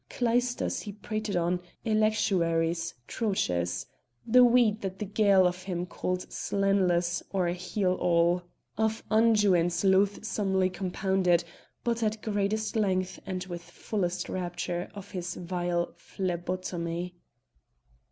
[0.09, 3.85] Clysters he prated on; electuaries; troches;
[4.25, 8.41] the weed that the Gael of him called slanlus or "heal all;"
[8.79, 11.43] of unguents loathsomely compounded,
[11.83, 17.13] but at greatest length and with fullest rapture of his vile phlebotomy.